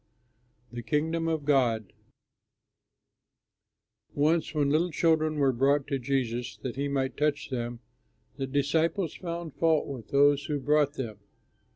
THE 0.71 0.81
KINGDOM 0.81 1.27
OF 1.27 1.45
GOD 1.45 1.93
Once 4.15 4.55
when 4.55 4.71
little 4.71 4.89
children 4.89 5.35
were 5.35 5.53
brought 5.53 5.85
to 5.89 5.99
Jesus 5.99 6.57
that 6.63 6.75
he 6.75 6.87
might 6.87 7.15
touch 7.15 7.51
them, 7.51 7.81
the 8.35 8.47
disciples 8.47 9.13
found 9.13 9.53
fault 9.53 9.85
with 9.85 10.07
those 10.07 10.45
who 10.45 10.59
brought 10.59 10.93
them. 10.93 11.19